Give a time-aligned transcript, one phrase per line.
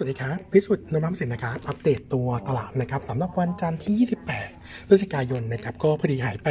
[0.00, 4.08] วัสดีครับ พิสุทธิ์นมัมสินนะครับ อัปเดตตัวตลาดนะครับสำหรับวันจันทร์ที่
[4.40, 6.48] 28พฤศจิกายนนะครับ ก็พอดีหายไป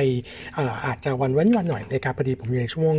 [0.58, 2.94] อาอาจจะวันว้นวันหน่อยนะครับพอดีผมอยู่ในช่วง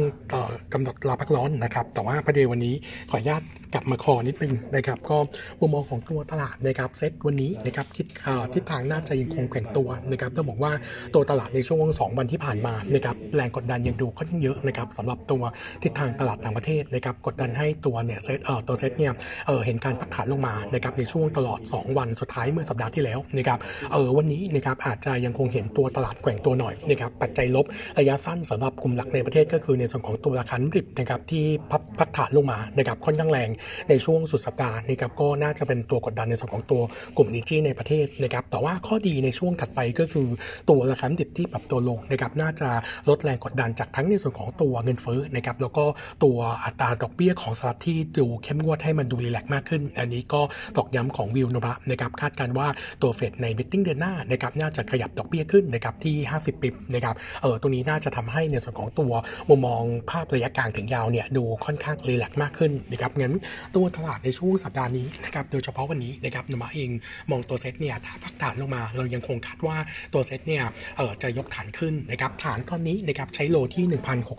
[0.72, 2.74] กำหนดลาพักร้อนนะครับ แต่ว่าพอดีวันนี้
[3.10, 3.42] ขออนุญาต
[3.74, 5.16] กลับมาคอนิดนึงนะครับ ก็
[5.60, 8.06] มุมมองของตัวตลาดนะครับเซตวันนี้นะครับทิศ
[8.54, 10.72] ทิศทางน่าจะยังคงแข็งตัวนะครับต้องบอกว่า
[11.14, 15.42] ตัวตลาดในช่วง 2 วันที่ผ่านมานะครับแรงกดดันยังดูค่อนข้างเยอะนะครับสำหรับตัว
[15.82, 19.12] ทิศทางตลาดต่างประเทศนะครับกดดันให้ตัวเนี่ยเซตเอ่อตัวเซตเนี่ย
[19.46, 23.58] เออเห็นการพักฐานลงมานะครับในช่วงตลอด 2 วันสุดท้ายเมื่อสัปดาห์ที่แล้วนะครับ
[23.92, 27.66] เออวันนี้นะครับอาจจะยังคงเห็นตัวตลาดแกว่งตัวหน่อยนะครับปัจจัยลบ
[27.98, 33.48] ระยะสั้นสำหรับกลุ่มหลักในประเทศก็คือในส่วนของตัวราคาน้ำดิบนะครับที่พับพักฐานลงมานะครับค่อนข้างแรง
[33.88, 36.82] ในช่วงสุดสัปดาห์นะครับก็น่าจะเป็นตัวกดดันในส่วนของตัว
[37.16, 40.28] กลุ่มนิจี้ในประเทศนะครับแต่ว่าข้อดีในช่วงถัดไปก็คือ
[40.68, 42.68] ตัวราคาน้ำดิบที่ปรับตัวลงนะครับน่าจะ
[43.08, 45.84] ลดแรงกดดันจากทั้งในส่วนของตัวเงินเฟ้อนะครับแล้วก็
[46.24, 50.40] ตัวอัตราดอกเบี้ยของสหรัฐที่ดูเข้มงวดให้มันดู relax มากขึ้น อันนี้ก็
[50.76, 52.68] ตอกย้ำของวิวนบะนะครับคาดการว่า
[53.02, 59.12] ตัว Fed ใน meeting เดือนหน้านะครับน่าจะขยับดอกเบี้ยขึ้นนะครับที่ 50 bip นะครับเออตรงนี้น่าจะทำให้ในส่วนของตัว
[59.48, 63.34] มุมมองภาพระยะกลางถึงยาวเนี่ยดูค่อนข้าง relax มากขึ้นนะครับงั้น
[63.74, 66.90] ตัวตลาดในช่วงสัปดาห์นี้นะครับโดยเฉพาะวันนี้นะครับโนมูระเอง
[67.30, 69.76] มองตัวเซ็ตเนี่ยถ้าพักฐานลงมาเรายังคงคาดว่า
[70.12, 70.64] ตัวเซ็ตเนี่ย
[70.96, 73.84] เออจะยกฐานขึ้นนะครับฐานตอนนี้นะครับใช้ low ที่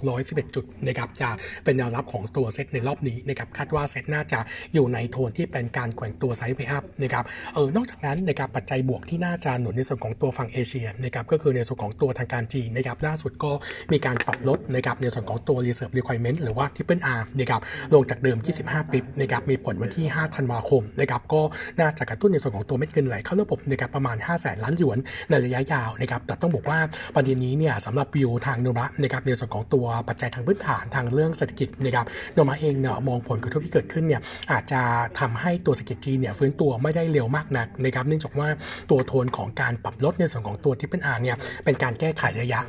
[0.01, 1.29] 1,611 จุดนะครับจะ
[1.63, 4.39] เป็นแนวรับของตัวเซ็ตในรอบนี้นะครับคาดว่าเซ็ตน่าจะ
[4.73, 13.51] อยู่ในโทนที่เป็นการแกว่งตัว sideways up นะครับเออนอกจากนั้นนะครับปัจจัยบวกที่น่าจะหนุนในส่วนของตัวฝั่งเอเชียนะครับก็คือในส่วนของตัวทางการจีนนะครับล่าสุดก็
[13.91, 17.61] มีการปรับลดนะครับในส่วนของตัว reserve requirement หรือว่า triple R นะครับ
[17.93, 21.41] ลงจากเดิม 25 bip นะครับมีผลวันที่ 5 ธันวาคมนะครับก็
[21.79, 24.97] น่าจะกระตุ้นในส่วนของตัวเม็ดเงินไหลเข้าระบบนะครับประมาณ5แสนล้านหยวน
[25.29, 26.79] ในระยะยาวนะครับแต่ต้องบอกว่า
[27.15, 34.81] ประเด็นนี้เนี่ยสำหรับวิวทางโนมะนะครับในส่วนของตัวปัจจัยทางพื้นฐานทางเรื่องเศรษฐกิจนะครับโนมะเองเนี่ยมองผลกระทบที่เกิดขึ้นเนี่ยอาจจะ
[35.19, 38.47] ทำให้ตัวเศรษฐกิจจีนเนี่ยฟื้นตัวไม่ได้เร็วมากนักนะครับเนื่องจากว่า
[38.89, 42.61] ตัวโทนของการปรับลดในส่วนของตัวที่เป็นอาเนี่ยเป็นการแก้ไขระยะ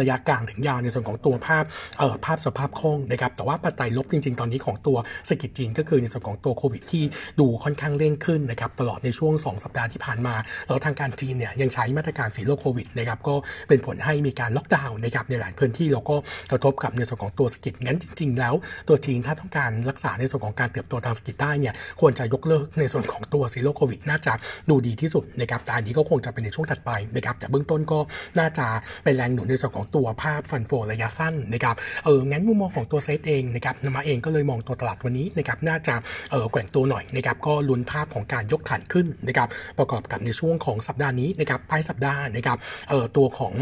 [0.00, 1.64] ระยะกลางถึงยาวในส่วนของตัวภาพ
[1.98, 7.04] เอ่อภาพสภาพคล่องนะครับแต่ว่าปัจจัยลบจริง ๆ ตอนนี้ของตัวเศรษฐกิจจีนก็คือในส่วนของตัวโควิดที่
[7.40, 10.34] ดูค่อนข้างเร่งขึ้นนะครับตลอดในช่วง 2 สัปดาห์ที่ผ่านมา
[10.68, 13.34] แล้วทางการจีนเนี่ยยังใช้มาตรการสีโรคโควิดนะครับก็
[13.68, 16.16] เป็นผลให้มีการล็อกดาวน์นะครับในหลายพื้นที่แล้วก็
[16.50, 18.54] กระทบกับในส่วนของตัวเศรษฐกิจงั้นจริง ๆ แล้ว
[18.88, 24.32] ตัวจีนถ้าต้องการรักษาในส่วนของการเติบโตทางเศรษฐกิจได้เนี่ยควรจะยกเลิกในส่วนของตัวซีโรโควิดน่าจะ
[24.70, 27.98] ดูดีที่สุดนะครับแต่อันนี้ก็คงจะเป็นในช่วงถัดไปนะครับแต่เบื้องต้นก็
[28.38, 28.66] น่าจะ
[29.04, 35.94] เป็นแรงหนุนในส่วนของตัวภาพฟันโฟระยะสั้นนะครับเอองั้นมุมมองของตัวเซตเองนะครับโนมูระเองก็เลยมองตัวตลาดวันนี้นะครับน่าจะ
[36.30, 39.48] เออแกว่งตัวหน่อยนะครับก็ลุ้นภาพของการยกฐานขึ้นนะครับ
[39.78, 42.58] ประกอบกับในช่วงของสัปดาห์นี้นะครับปลายสัปดาห์นะครับ
[42.90, 43.54] เออตัวของ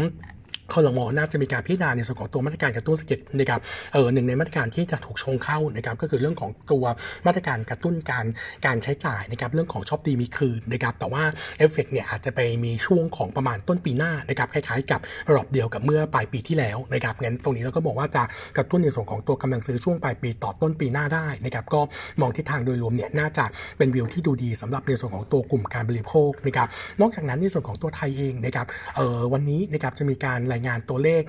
[0.73, 3.59] คอรมอน่าจะมีการพิจารณาในส่วนของตัวมาตรการกระตุ้นเศรษฐกิจนะครับ
[3.93, 6.85] เออหนึ่งในมาตรการที่จะถูกชงเข้านะครับก็คือเรื่องของตัว
[7.27, 8.25] มาตรการกระตุ้นการ
[8.65, 11.23] การใช้จ่ายนะครับเรื่องของช็อปดีมีคืนนะครับแต่ว่า
[11.57, 14.99] เอฟเฟกเนี่ยอาจจะไปมีช่วงของประมาณต้นปีหน้านะครับคล้ายๆ กับ
[15.33, 18.23] รอบเดียวกับเมื่อปลายปีที่แล้วนะครับงั้นตรงนี้เราก็บอกว่าจะ
[18.57, 21.81] กระตุ้นในส่วนของตัวกำลังซื้อช่วงปลายปีต่อต้นปีหน้าได้นะครับก็
[22.21, 23.45] มองทิศทางโดยรวมเนี่ยน่าจะ
[23.77, 26.67] เป็นวิวที่ดูดีสำหรับในส่วนของตัวกลุ่มการบริโภคนะครับ
[27.01, 31.21] นอกจากนั้นในส่วนของตัวไทยเองนะครับเออวันนี้นะครับจะมีการรายงานตัวเลข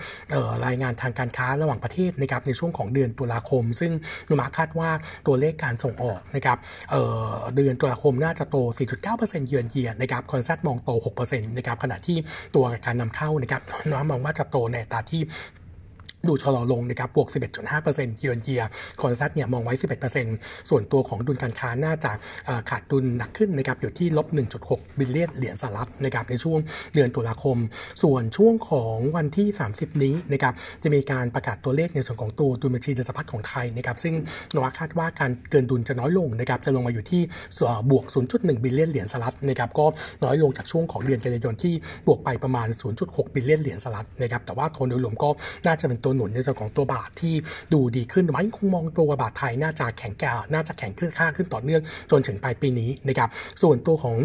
[0.67, 3.93] รายงานทางการค้าระหว่างประเทศนะครับในช่วงของเดือนตุลาคม ซึ่ง
[4.29, 4.91] นุมาคาดว่า
[5.27, 6.59] ตัวเลขการส่งออกนะครับ
[6.91, 8.57] เเดือนตุลาคมน่าจะโต
[9.03, 10.91] 4.9%เยือนเยียนะครับคอนซัตมองโต
[11.21, 12.19] 6%นะครับขณะที่
[12.55, 15.23] ตัวการนำเข้านะครับโนมูระมองว่าจะโตในอัตราที่
[16.29, 17.29] ดูชะลอลงนะครับ บวก
[17.73, 19.75] 11.5% year on year consensus เนี่ยมองไว้
[20.23, 22.13] 11%ส่วนตัวของดุลการค้าน่าจะ
[22.71, 24.27] ขาดดุลหนักขึ้นนะครับ อยู่ที่ลบ
[24.63, 26.59] 1.6 billion เหรียญสหรัฐนะครับ ในช่วง
[26.95, 27.57] เดือนตุลาคม
[28.03, 34.15] ส่วนช่วงของวันที่ 30 นี้นะครับ จะมีการประกาศตัวเลขในส่วนของตัวดุลบัญชีเดินสะพัดของไทยนะครับ ซึ่ง
[34.55, 37.23] โนมูระคาดว่าการเกินดุลจะน้อยลงนะครับ จะลงมาอยู่ที่
[37.91, 38.05] บวก
[38.35, 39.87] 0.1 billion เหรียญสหรัฐนะครับ ก็
[40.25, 41.75] น้อยลงจากช่วงของเดือนกันยายนที่
[42.07, 42.69] บวกไปประมาณ
[43.01, 45.31] 0.6 billion เหรียญสหรัฐนะครับ แต่ว่าโทนโดยรวมก็
[45.67, 47.35] น่าจะเป็นตัวหนุนในส่วนของตัวบาทที่
[47.73, 53.29] ดูดีขึ้นไว้คงมองตัวบาทไทยน่าจะแข็งแกร่งน่าจะแข็งขึ้นค่าขึ้นต่อเนื่องจนถึงปลายปีนี้นะครับ
[53.63, 54.17] ส่วนตัวของ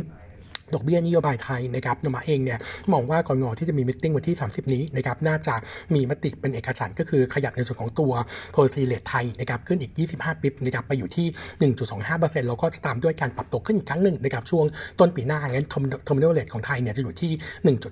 [0.74, 2.60] ดอกเบี้ยนโยบายไทยนะครับโนมูระเองเนี่ย
[2.94, 5.56] มองว่ากนง.ที่จะมี meeting วันที่ 30 นี้นะครับน่าจะ
[5.94, 8.12] มีมติเป็นเอกฉันท์ก็คือขยับในส่วนของตัว
[8.52, 11.28] policy rate ไทยนะครับขึ้นอีก 25 bip นะครับไปอยู่ที่
[11.88, 14.66] 1.25%แล้วก็จะตามด้วยการปรับตัวขึ้นอีกครั้งหนึ่งนะครับช่วง
[15.00, 17.32] ต้นปีหน้างั้น term terminal rate ของไทยเนี่ยจะอยู่ที่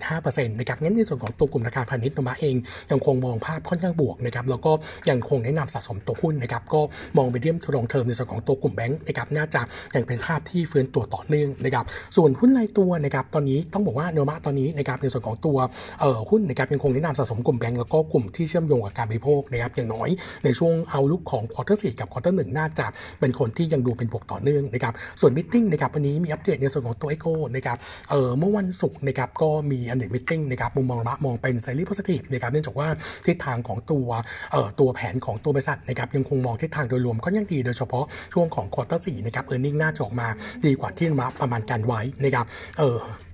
[0.03, 2.55] 1.5%นะครับงั้นในส่วนของตัวกลุ่มธนาคารพาณิชย์โนมูระเอง
[2.91, 4.71] ยังคงมองภาพค่อนข้างบวกนะครับแล้วก็
[5.09, 6.81] ยังคงแนะนำสะสมตัวหุ้นนะครับก็
[7.17, 9.61] มอง medium to long term ในส่วนของตัวกลุ่มแบงก์นะครับน่าจะ
[9.95, 11.85] ยังเป็นภาพที่ฟื้นตัวต่อเนื่องนะครับ
[12.15, 15.57] ส่วนหุ้นรายตัวนะครับตอนนี้ต้องบอกว่าโนมูระตอนนี้นะครับในส่วนของตัว
[15.99, 20.09] เอ่อหุ้นนะครับยังคงแนะนำสะสมกลุ่มแบงก์แล้วก็กลุ่มที่เชื่อมโยงกับการบริโภคนะครับอย่างน้อย
[20.43, 22.85] ในช่วง outlook ของ quarter สี่กับ quarter หนึ่งน่าจะ
[23.19, 27.77] เป็นโทนที่ยังดูเป็นบวกต่อเนื่องนะครับส่วน meeting นะครับวันนี้มีอัปเดตในส่วนของตัว XO นะครับ
[28.09, 32.87] เอ่อเมื่อวันศุกร์นะครับก็มี analyst meeting นะครับมุมมองละมองเป็น slightly positive นะครับเนื่องจากว่า
[33.25, 34.07] ทิศทางของตัว
[34.51, 40.27] เอ่อตัวแผนของตัวบริษัทนะครับยังคงมองทิศทางโดยรวมก็ยังดีโดยเฉพาะช่วงของ quarter สี่นะครับ earning น่าจะออกมา
[40.65, 42.45] ดีกว่าที่โนมูระประมาณการไว้นะครับ
[42.77, 43.24] เออ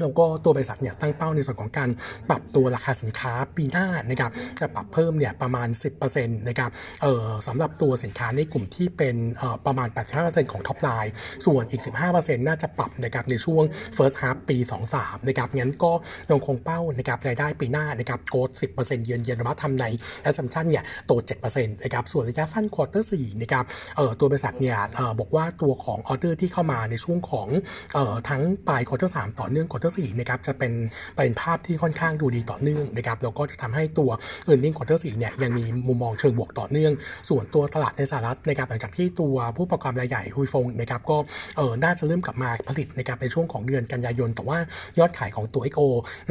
[0.00, 1.90] แล้วก็ตัวบริษัทเนี่ยตั้งเป้าในส่วนของการ
[2.28, 5.68] ปรับตัวราคาสินค้าปีหน้านะครับจะปรับเพิ่มเนี่ยประมาณ
[6.08, 6.70] 10%นะครับ
[7.02, 9.88] เอ่อสำหรับตัวสินค้าในกลุ่มที่เป็นเอ่อประมาณ
[10.20, 11.12] 85%ของ top line
[11.46, 11.82] ส่วนอีก
[12.14, 13.64] 15%น่าจะปรับนะครับในช่วง
[13.96, 14.56] first half ปี
[14.92, 15.92] 23นะครับงั้นก็
[16.30, 19.84] ยังคงเป้านะครับรายได้ปีหน้านะครับ growth 10%เยือนเยนวัฒทำใน
[20.22, 21.12] แอสซัมชันเนี่ยโต
[21.46, 23.64] 7%นะครับส่วนระยะสั้น quarter 4นะครับ
[23.96, 27.48] เอ่อตัวบริษัทเนี่ยเอ่อบอกว่าตัวของออเดอร์ที่เข้ามาในช่วงของ
[27.94, 30.72] เอ่อทั้งปลาย quarter 3ต่อเนื่อง quarter 4นะครับจะเป็น
[31.16, 34.10] เป็นภาพที่ค่อนข้างดูดีต่อเนื่องนะครับแล้วก็จะทำให้ตัว
[34.50, 36.92] e a r n i n g ควอเตอร์4เนี่ยยังมีมุมมองเชิงบวกต่อเนื่อง
[37.28, 41.16] ส่วนตัวตลาดในสหรัฐนะครับหลังจากที่ตัวผู้ประกอบการรายใหญ่ฮุยฟงนะครับก็
[41.56, 44.58] เออน่าจะเริ่มกลับมาผลิตนะครับในช่วงของเดือนกันยายน แต่ว่า
[44.98, 45.80] ยอดขายของตัว XO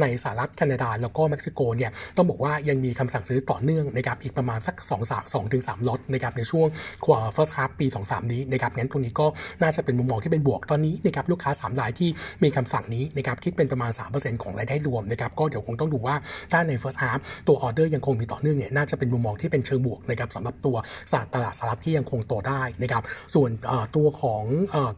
[0.00, 6.66] ในสหรัฐแคนาดา แล้วก็เม็กซิโกเนี่ยต้องบอกว่ายังมีคำสั่งซื้อต่อเนื่องนะครับอีกประมาณสัก2 3 2ถึง3ล็อตนะครับในช่วง
[7.04, 9.26] ควอ first half ปี 23 นี้นะครับงั้นตรงนี้ก็
[9.62, 12.10] น่าจะเป็นมุมมองที่เป็นบวกตอนนี้นะครับลูกค้า3รายที่
[12.42, 16.16] มีคำสั่งนี้นะครับคิดเป็นประมาณ 3%ของรายได้รวมนะครับก็เดี๋ยวคงต้องดูว่า
[16.52, 20.76] ถ้าใน first half ตัวออเดอร์ยังคงมีต่อเนื่องเนี่ยน่าจะเป็นมุมมองที่เป็นเชิงบวกนะครับสำหรับตัว
[21.12, 23.02] สตลาดสหรัฐที่ยังคงโตได้นะครับ
[23.34, 23.50] ส่วน
[23.96, 24.42] ตัวของ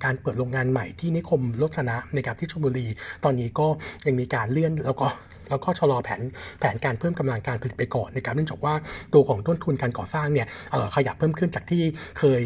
[0.04, 2.86] การเปิดโรงงานใหม่ที่นิคมโลชนะนะครับที่ชลบุรี
[3.24, 3.66] ตอนนี้ก็
[4.06, 5.06] ยังมีการเลื่อนแล้วก็
[5.50, 6.22] แล้วก็ชะลอแผน
[6.60, 8.74] แผนการเพิ่มกำลังการผลิตไปก่อนนะครับเนื่องจากว่า
[9.14, 10.46] ตัวของต้นทุนการก่อสร้างเนี่ย
[10.94, 11.82] ขยับเพิ่มขึ้นจากที่
[12.18, 12.42] เคย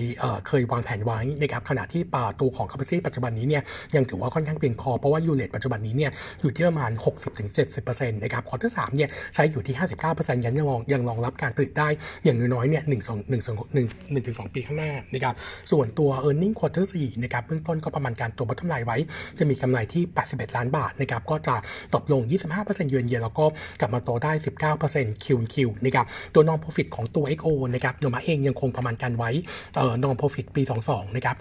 [0.48, 3.62] เคยวางแผนไว้นะครับขณะที่ป่าตัวของ capacity ปัจจุบันนี้เนี่ย
[3.96, 6.10] ยังถือว่าค่อนข้างเพียงพอ เพราะว่า U-rate ปัจจุบันนี้เนี่ย
[6.40, 6.90] อยู่ที่ประมาณ
[7.56, 9.74] 60-70%นะครับ quarter สามเนี่ยใช้อยู่ที่
[10.10, 11.88] 59%ยังยังรองยังรองรับการผลิตได้
[12.24, 15.34] อย่างน้อยๆเนี่ยหนึ่งสองหนึ่งสองหนึ่งหนึ่งถึงสองปีข้างหน้านะครับ
[15.70, 18.96] ส่วนตัว e a r n i n g quarter 4นะครับเบื้องต้นก็ประมาณการตัวบัตรกำไรไว้
[19.38, 21.56] จะมีกำไรที่ 81 ล้านบาทนะครับก็จะ
[21.94, 22.20] ตกลง
[22.56, 23.44] 25%เยือนเยียแล้วก็
[23.80, 24.32] กลับมาโตได้
[24.78, 29.30] 19%คิวคิวนะครับตัว norm profit ของตัว XO นะครับโนมูระเองยังคงประมาณการไว้
[29.76, 31.36] เอ่อ norm profit ปี 22 นะครับ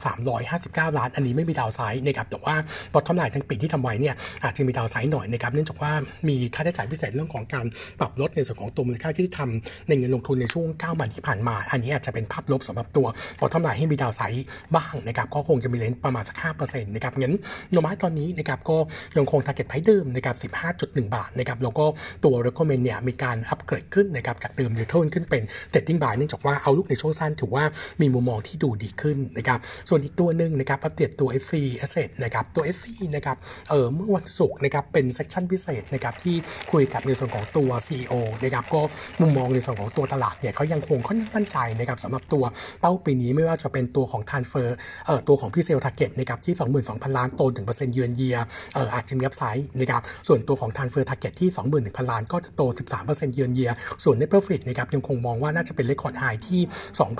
[0.91, 2.55] 359 ล้าน อันนี้ไม่มี downside นะครับแต่ว่า
[2.93, 5.91] bottom line ทั้งปีที่ทำไว้เนี่ยอาจจะมี downside หน่อยนะครับเนื่องจากว่า
[6.27, 7.65] มีค่าใช้จ่ายพิเศษเรื่องของการ
[7.99, 13.07] ปรับลดในส่วนของตัวมูลค่าที่ทำในเงินลงทุนในช่วง 9 วันที่ผ่านมา อันนี้อาจจะเป็นภาพลบสำหรับตัว
[13.39, 17.35] bottom line ให้มี downside บ้างนะครับก็คงจะมี range ประมาณสัก5%นะครับงั้น
[17.71, 18.77] โนมาตอนนี้นะครับก็
[19.17, 20.35] ยังคง target price เดิมนะครับ
[20.75, 21.85] 15.1 บาทนะครับแล้วก็
[22.23, 27.65] ตัว recommend เนี่ยมีการอัปเกรดขึ้นนะครับจากเดิม neutral ขึ้นเป็น trading buy เนื่องจากว่าเอาลุกในช่วงสั้นถือว่า
[28.01, 29.59] มีมุมมองที่ดูดีขึ้นนะครับ
[29.89, 31.53] ส่วนอีกตัวหนึ่งนะครับอัปเดตตัว SC
[31.85, 33.37] Asset นะครับตัว SC นะครับ
[33.69, 36.35] เออเมื่อวันศุกร์นะครับเป็นเซสชั่นพิเศษนะครับที่
[36.71, 38.13] คุยกับในส่วนของตัว CEO
[38.43, 38.81] นะครับก็
[39.21, 42.43] มุมมองในส่วนของตัวตลาดเนี่ยเขายังคงค่อนข้างมั่นใจนะครับสำหรับตัว
[42.81, 46.55] เป้าปีนี้ไม่ว่าจะเป็นตัวของ transfer เอ่อตัวของ presale target นะครับที่
[46.85, 48.37] 22,000 ล้านโตถึงเปอร์เซ็นต์เยือนเยีย
[48.73, 51.49] เอ่ออาจจะมี upside นะครับส่วนตัวของ transfer target ที่
[51.81, 52.61] 21,000 ล้านก็จะโต
[52.99, 53.71] 13%เยือนเยีย
[54.03, 56.61] ส่วน net profit นะครับยังคงมองว่าน่าจะเป็น record high ที่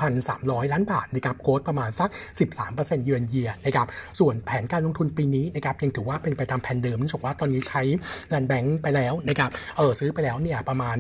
[0.08, 2.10] 2,300 ล้านบาทนะครับ growth ประมาณสัก
[2.58, 3.88] 13%เยือนเยียนะครับ
[4.20, 7.82] ส่วนแผนการลงทุนปีนี้นะครับยังถือว่าเป็นไปตามแผนเดิมเนื่องจากว่าตอนนี้ใช้
[8.30, 10.96] land bank ไปแล้วนะครับเออซื้อไปแล้วเนี่ยประมาณ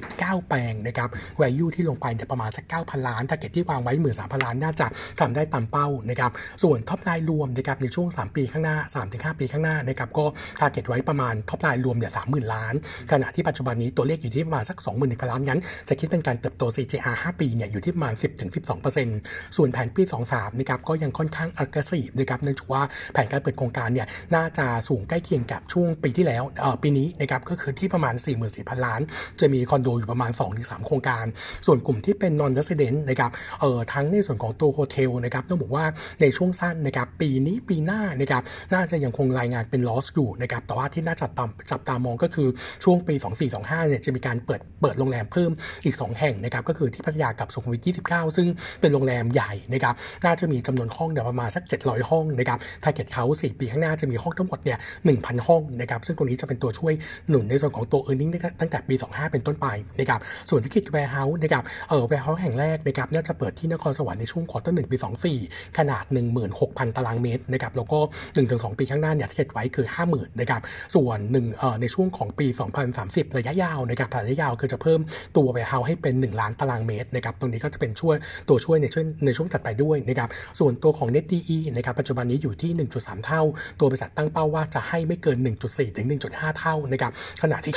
[0.00, 1.08] 29 แปลงนะครับ
[1.40, 4.86] value ที่ลงไปเนี่ยประมาณสัก 9,000 ล้าน t a r g e t ที่วางไว้ 13,000 ล้านน่าจะ
[5.20, 6.30] ทำได้ตามเป้านะครับ
[6.62, 8.76] ส่วน top line รวมนะครับในช่วง 3 ปีข้างหน้า
[9.34, 10.26] 3-5 ปีข้างหน้านะครับก็
[10.58, 12.55] target ไว้ประมาณ top line รวมเนี่ย30,000ล้าน
[13.12, 18.14] ขณะที่ปัจจุบันนี้ตัวเลขอยู่ที่ประมาณสัก 21,000ล้านงั้น จะคิดเป็นการเติบโต CAGR 5 ปีเนี่ยอยู่ที่ประมาณ
[18.80, 22.82] 10-12%ส่วนแผนปี 23นะครับก็ยังค่อนข้าง aggressive นะครับเนื่องจากว่า
[23.12, 28.14] แผนการเปิดโครงการเนี่ยน่าจะสูงใกล้เคียงกับช่วงปีที่แล้วเอ่อปีนี้นะครับก็คือที่ประมาณ
[28.50, 29.00] 44,000 ล้าน
[29.40, 31.24] จะมีคอนโดอยู่ประมาณ 2-3 โครงการ
[31.66, 35.84] ส่วนกลุ่มที่เป็น non resident นะครับเอ่อทั้งในส่วนของตัวโฮเทลนะครับต้องบอกว่า
[36.20, 38.42] ในช่วงสั้นนะครับปีนี้ปีหน้านะครับ
[38.74, 42.48] น่าจะยังคงรายงานเป็น loss อยู่นะครับแต่ว่าที่น่าจับตาจับตามองก็คือ
[42.84, 43.14] ช่วงปี
[43.52, 45.50] 2425เนี่ยจะมีการเปิดเปิดโรงแรมเพิ่ม
[45.84, 48.46] อีก 2 แห่งนะครับก็คือที่พัทยากับสุขุมวิท 29 ซึ่ง
[48.80, 54.78] เป็นโรงแรมใหญ่นะครับน่าจะมีจำนวนห้องเนี่ยประมาณสัก 700 ห้องนะครับถ้าเกิดเขา4 ปีข้างหน้าจะมีห้องทั้งหมดเนี่ย
[55.12, 56.94] 1,000 ห้องนะครับซึ่งตรงนี้จะเป็นตัวช่วย
[57.28, 59.66] หนุนในส่วนของตัว e a r n i n g ตั้งแต่ปี 25 เป็นต้นไป
[60.00, 64.96] นะครับส่วนวิกฤต warehouse นะครับเออแวร์เฮาส์แห่งแรกนะครับน่าจะเปิดที่นครสวรรค์ในช่วง quarter หนึ่งปี
[65.36, 66.04] 24 ขนาด
[66.50, 67.98] 16,000 ตารางเมตรนะครับแล้วก็
[68.38, 70.60] 1-2 ปีข้างหน้าเนี่ย target ไว้คือ 50,000นะครับ
[70.94, 72.48] ส่วน1เอ่อในช่วงของของปี
[72.92, 75.00] 2030 ระยะยาวนะครับระยะยาวคือจะเพิ่ม
[75.36, 78.16] ตัว warehouse ให้เป็น 1 ล้านตารางเมตรนะครับตรงนี้ก็จะเป็นช่วย
[78.48, 80.28] ตัวช่วยในช่วงในช่วงถัดไปด้วยนะครับ
[80.58, 83.42] ส่วนตัวของ Net DE นะครับปัจจุบันนี้อยู่ที่ 1.3 เท่า
[83.78, 87.74] ตัวบริษัทตั้งเป้าว่าจะให้ไม่เกิน 1.4 ถึง 1.5 เท่านะครับขณะที่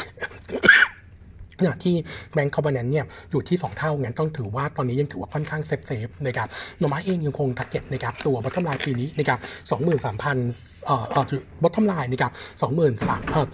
[1.60, 1.96] ขณะที่
[2.34, 6.48] bank covenant เนี่ยอยู่ที่ 2 เท่างั้นต้องถือว่าตอนนี้ยังถือว่าค่อนข้าง safe safe นะครับ
[6.80, 9.40] โนมูระเองยังคง target นะครับตัว bottom line ปีนี้นะครับ
[10.18, 11.24] 23,000เอ่อเอ่อ
[11.64, 12.32] bottom line นะครับ
[12.72, 13.46] 23,000เอ่อ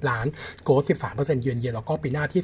[0.00, 0.26] 2,330ล้าน
[0.64, 2.42] growth 13%เยือนเยียแล้วก็ปีหน้าที่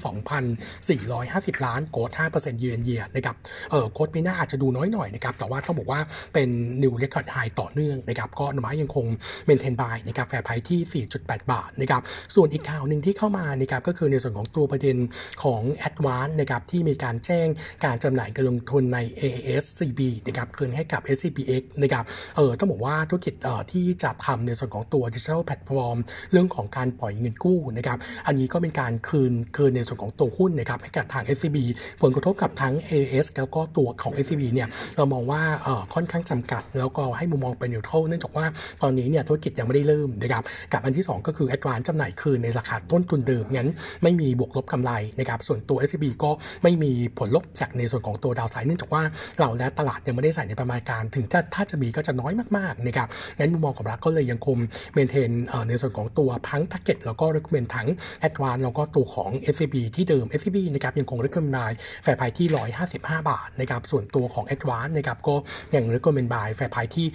[1.00, 3.36] 2,450ล้าน growth 5%เยือนเยียนะครับ
[3.70, 6.00] เอ่อ growth ปีหน้าอาจจะดูน้อยหน่อยนะครับแต่ว่าต้องบอกว่า
[6.34, 6.48] เป็น
[6.82, 9.06] new record high ต่อเนื่องนะครับก็โนมูระยังคง
[9.46, 12.02] maintain buy นะครับ fair price ที่ 4.8 บาทนะครับ
[12.34, 14.96] ส่วนอีกข่าวหนึ่งที่เข้ามานะครับก็คือในส่วนของตัวประเด็น
[15.42, 17.46] ของ a d v a n c e นะครับที่มีการแจ้ง
[17.84, 22.04] การจำหน่ายการลงทุนใน AISCB นะครับคืนให้กับ SCBX นะครับ
[22.36, 25.96] เออต้องบอกว่าธุรกิจเอ่อที่จะทำในส่วนของตัว Digital Platform
[26.32, 31.58] เรื่องของการปล่อยเงินกู้นะครับอันนี้ก็เป็นการคืนคืนในส่วนของตัวหุ้นนะครับให้กับทาง SCB
[32.02, 38.46] ผลกระทบกับทั้ง AAS แล้วก็ตัวของ SCB เนี่ยเรามองว่าเอ่อค่อนข้างจำกัด แล้วก็ให้มุมมองเป็นนิวโตรเนื่องจากว่า
[38.82, 43.68] ตอนนี้เนี่ยธุรกิจยังไม่ได้เริ่มนะครับกับอันที่ 2 ก็คือ Advance จำหน่ายคืนในราคาต้นทุนเดิมงั้น
[44.02, 46.30] ไม่มีีบวกลบกำไรนะครับส่วนตัว SCB ก็
[46.62, 49.02] ไม่มีผลลบจากในส่วนของตัวดาวไซด์เนื่องจากว่า
[49.38, 54.56] เราและตลาดยังไม่ได้ใส่ในประมาณการ ถึงจะถ้าจะมีก็จะน้อยมากๆนะครับงั้นมุมมองของเราก็เลยยังคง
[54.94, 55.30] maintain
[55.68, 57.88] ในส่วนของตัวพังแพ็กเก็ตแล้วก็ recommend ทั้ง
[58.28, 62.46] Advance แล้วก็ตัวของ SCB ที่เดิม SCB นะครับยังคง recommend fair price ที่
[62.88, 65.34] 155 บาทนะครับส่วนตัวของ Advance นะครับก็
[65.74, 67.06] ยัง recommend buy fair price ที่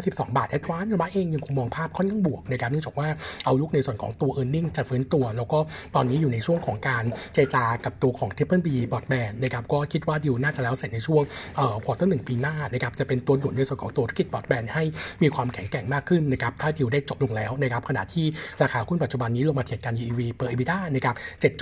[0.00, 3.08] 252 บาท Advance มาเองยังคงมองภาพค่อนข้างบวกนะครับเนื่องจากว่า
[3.44, 5.58] outlook ในส่วนของตัว e a r n i n g จะฟื้นตัว แล้วก็
[5.94, 11.22] ตอนนี้อยู่ในช่วงของการเจรจากับตัวของ Triple B broadband นะครับก็คิดว่าดิวน่าจะแล้วเสร็จในช่วง
[11.56, 14.84] เอ่อ quarter หนึ่งปีหน้านะครับจะเป็นตัวหนุนในส่วนของตัวธุรกิจบอร์ดแบนให้
[15.22, 18.26] มีความแข็งแกร่งมากขึ้นนะครับถ้าดิวได้จบลงแล้วนะครับขณะที่
[18.62, 21.14] ราคาหุ้นปัจจุบันนี้ลงมาเทียบกัน EV per EBITDA นะครับ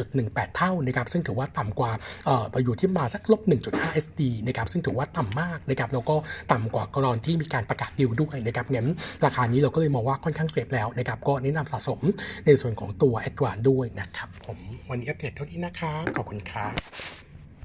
[0.05, 1.91] 7.18 เท่านะครับซึ่งถือว่าต่ำกว่า
[2.27, 3.41] เอ่อไปอยู่ที่มาสักลบ
[3.73, 6.17] 1.5 SD นะครับซึ่งถือว่าต่ำมากนะครับแล้วก็
[6.53, 8.89] ต่ำกว่าก่อนที่มีการประกาศดิวด้วยนะครับงั้น
[9.25, 12.01] ราคานี้เราก็เลยมองว่าค่อนข้าง safe แล้วนะครับก็แนะนำสะสม
[12.47, 16.73] ในส่วนของตัว a d v a n c e ด้วยนะครับผมวันนี้อัปเดตเท่านี้นะครับขอบคุณครับ